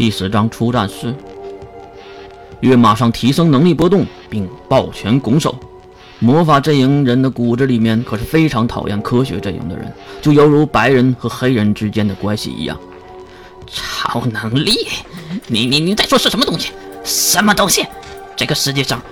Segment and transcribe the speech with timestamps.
[0.00, 1.14] 第十章出战时，
[2.60, 5.54] 月马上提升能力波动，并抱拳拱手。
[6.20, 9.92] 魔法阵营人的骨子里面可是非常讨厌科学阵营的人，
[10.22, 12.80] 就犹如白人和黑人之间的关系一样。
[13.66, 14.88] 超能力？
[15.48, 16.70] 你你你在说是什么东西？
[17.04, 17.84] 什么东西？
[18.34, 19.02] 这个世界上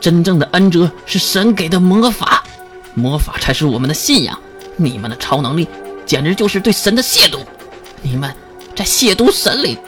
[0.00, 2.42] 真正的恩泽是神给的魔法，
[2.94, 4.36] 魔法才是我们的信仰。
[4.76, 5.68] 你们的超能力
[6.04, 7.38] 简直就是对神的亵渎，
[8.02, 8.34] 你们
[8.74, 9.78] 在亵渎神灵。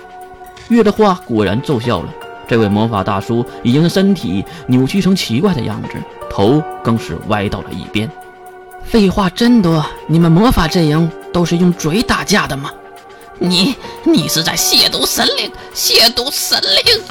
[0.74, 2.08] 月的话果然奏效了，
[2.46, 5.90] 这位魔法大叔已经身体扭曲成奇怪的样子，
[6.28, 8.10] 头更是歪到了一边。
[8.84, 12.70] 废话真多，你们魔法阵营都是用嘴打架的吗？
[13.38, 13.74] 你
[14.04, 17.02] 你是在亵渎神灵，亵渎神灵！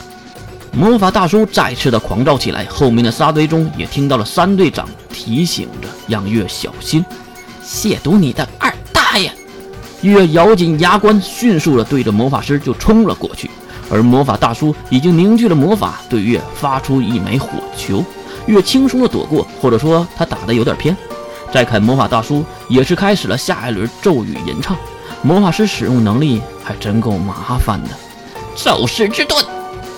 [0.72, 7.04] 魔法大叔再次的狂躁起来，后面的沙堆中也听到了三队长提醒着让月小心，
[7.66, 9.32] 亵渎你的二大爷！
[10.04, 13.50] 月咬紧牙关，迅速的对着魔法师就冲了过去，
[13.90, 18.04] 而魔法大叔已经凝聚了魔法，对月发出一枚火球，
[18.46, 20.96] 月轻松的躲过，或者说他打的有点偏。
[21.54, 24.76] 再看魔法大叔也是开始了下一轮咒语吟唱。
[25.22, 27.90] 魔法师使用能力还真够麻烦的，
[28.56, 29.42] 咒石之盾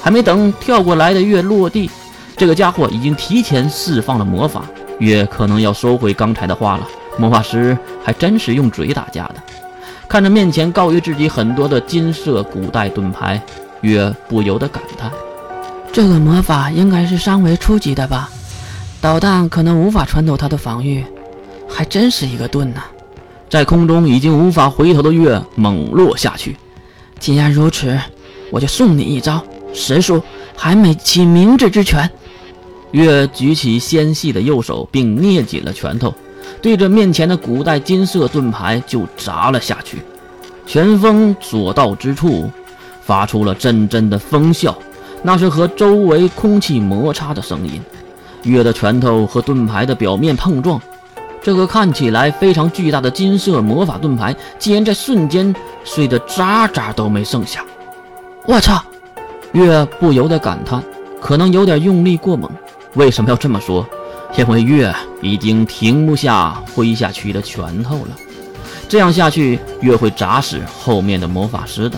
[0.03, 1.89] 还没等跳过来的月落地，
[2.38, 4.66] 这个家伙已经提前释放了魔法，
[5.00, 6.88] 月可能要收回刚才的话了。
[7.17, 9.36] 魔法师还真是用嘴打架的，
[10.16, 13.38] 看着面前高于自己很多的金色古代盾牌，
[13.81, 15.11] 月不由得感叹：
[15.91, 18.30] 这个魔法应该是尚未初级的吧？
[19.02, 21.03] 导弹可能无法穿透它的防御，
[21.67, 22.83] 还真是一个盾呐！
[23.49, 26.55] 在空中已经无法回头的月猛落下去。
[27.19, 27.99] 既然如此，
[28.52, 29.43] 我就送你一招
[29.73, 30.23] 神术
[30.55, 32.09] 还没起明智之拳。
[32.91, 36.13] 月举起纤细的右手，并捏紧了拳头，
[36.62, 40.04] 对着面前的古代金色盾牌就砸了下去。
[40.66, 42.50] 拳锋所到之处，
[43.02, 44.73] 发出了阵阵的风啸，
[45.22, 47.82] 那是和周围空气摩擦的声音。
[48.44, 50.82] 月的拳头和盾牌的表面碰撞。
[51.42, 57.64] 这个看起来非常巨大的金色魔法盾牌，竟然在瞬间碎得渣渣都没剩下！
[58.48, 58.84] 我操！
[59.52, 60.84] 月不由得感叹，
[61.22, 62.50] 可能有点用力过猛。
[62.95, 63.88] 为什么要这么说？
[64.38, 68.10] 因为月已经停不下挥下去的拳头了。
[68.88, 71.98] 这样下去，月会砸死后面的魔法师的。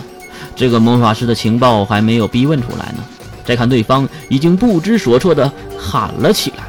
[0.54, 3.04] 这个魔法师的情报还没有逼问出来呢。
[3.44, 6.64] 再看对方，已经不知所措的喊了起来：“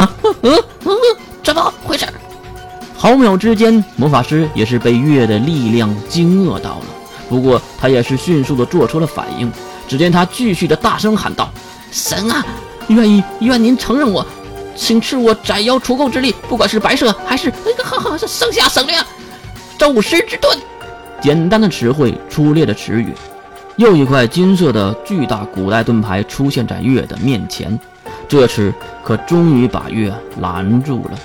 [0.00, 0.10] 啊，
[0.42, 0.54] 嗯
[0.84, 0.92] 嗯，
[1.42, 2.06] 怎么回事？”
[2.96, 6.86] 毫秒之间，魔法师也是被月的力量惊愕到了。
[7.28, 9.50] 不过他也是迅速的做出了反应。
[9.86, 11.50] 只见他继续的大声喊道
[11.92, 12.44] ：“神啊，
[12.88, 14.26] 愿意愿您承认我，
[14.76, 18.94] 请赐我斩妖除垢之力，不管是白色还是那个哈哈是剩下生灵，
[19.78, 20.58] 咒师之盾。”
[21.22, 23.12] 简单的词汇，粗略的词语。
[23.76, 27.76] 又一块金色的巨大古代盾牌出现在月的面前，
[28.28, 31.18] 这次可终于把月拦住了。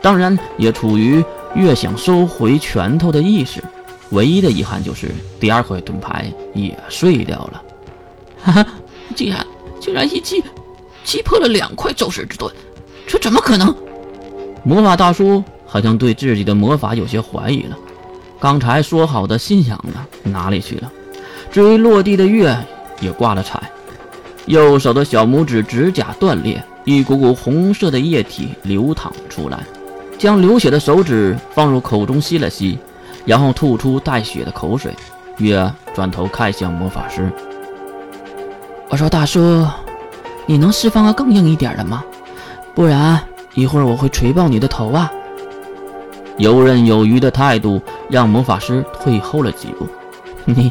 [0.00, 1.24] 当然也处于
[1.54, 3.60] 月想收回拳头的意识，
[4.10, 7.62] 唯一的遗憾就是第二块盾牌也碎掉了。
[8.40, 8.66] 哈哈，
[9.16, 9.44] 竟然
[9.80, 10.40] 竟然一击
[11.02, 12.54] 击破了两块咒石之盾，
[13.06, 13.74] 这怎么可能？
[14.64, 17.76] 魔法大叔好像对自己的魔法有些怀疑了。
[18.40, 20.04] 刚才说好的信仰呢？
[20.24, 20.90] 哪里去了？
[21.50, 22.56] 至于落地的月
[23.00, 23.70] 也挂了彩，
[24.46, 29.60] 右手的小拇指指甲断裂，一股股红色的液体流淌出来。
[30.18, 32.78] 将流血的手指放入口中吸了吸，
[33.24, 34.94] 然后吐出带血的口水。
[35.38, 37.30] 月转头看向魔法师，
[38.88, 39.66] 我说：“大叔，
[40.46, 42.02] 你能释放个更硬一点的吗？
[42.76, 43.18] 不然
[43.54, 45.10] 一会儿我会锤爆你的头啊！”
[46.36, 49.88] 游刃有余的态度让魔法师退后了几步。
[50.44, 50.70] 你，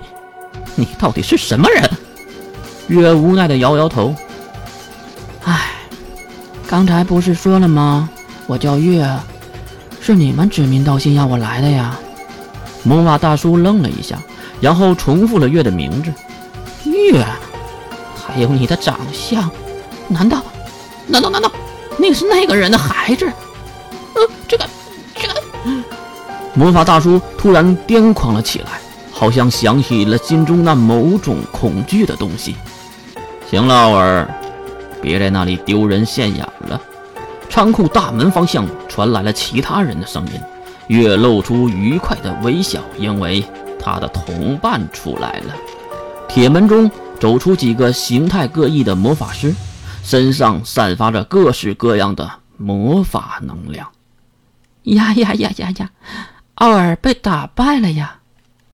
[0.75, 1.89] 你到底是什么人？
[2.88, 4.13] 月无奈的摇摇头。
[5.43, 5.71] 唉，
[6.67, 8.07] 刚才不是说了吗？
[8.45, 9.03] 我叫月。
[9.99, 11.97] 是你们指名道姓要我来的呀！
[12.83, 14.19] 魔法大叔愣了一下，
[14.61, 16.13] 然后重复了月的名字。
[16.87, 17.25] 月，
[18.16, 19.49] 还有你的长相，
[20.07, 20.43] 难道，
[21.07, 21.52] 难道难道
[21.97, 23.25] 那是那个人的孩子？
[24.13, 24.65] 呃，这个，
[25.15, 25.33] 这个……
[26.53, 28.79] 魔法大叔突然癫狂了起来，
[29.11, 32.55] 好像想起了心中那某种恐惧的东西。
[33.49, 34.27] 行了，奥尔，
[35.01, 36.79] 别在那里丢人现眼了。
[37.49, 40.41] 仓库大门方向传来了其他人的声音，
[40.87, 43.45] 月露出愉快的微笑，因为
[43.79, 45.53] 他的同伴出来了。
[46.27, 46.89] 铁门中
[47.19, 49.53] 走出几个形态各异的魔法师，
[50.05, 53.91] 身上散发着各式各样的魔法能量。
[54.84, 55.90] 呀呀呀呀呀！
[56.53, 58.19] 奥尔被打败了呀！